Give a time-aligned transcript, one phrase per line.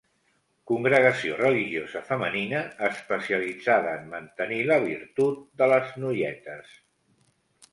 [0.69, 6.75] Congregació religiosa femenina especialitzada en mantenir la virtut de les noietes.